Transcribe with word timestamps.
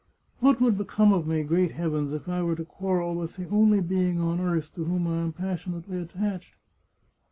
"What 0.39 0.59
would 0.59 0.79
be 0.79 0.83
come 0.83 1.13
of 1.13 1.27
me, 1.27 1.43
great 1.43 1.73
heavens, 1.73 2.11
if 2.11 2.27
I 2.27 2.41
were 2.41 2.55
to 2.55 2.65
quarrel 2.65 3.13
with 3.13 3.35
the 3.35 3.47
only 3.49 3.81
being 3.81 4.19
on 4.19 4.39
earth 4.39 4.73
to 4.73 4.83
whom 4.85 5.05
I 5.05 5.17
am 5.21 5.31
passionately 5.31 5.99
attached 6.01 6.55